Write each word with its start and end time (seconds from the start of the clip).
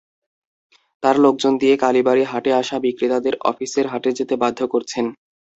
তাঁর 1.03 1.15
লোকজন 1.19 1.53
দিয়ে 1.57 1.75
কালীবাড়ী 1.83 2.23
হাটে 2.23 2.51
আসা 2.61 2.77
বিক্রেতাদের 2.85 3.35
অফিসের 3.43 3.85
হাটে 3.87 4.09
যেতে 4.19 4.35
বাধ্য 4.43 4.59
করছেন। 4.73 5.05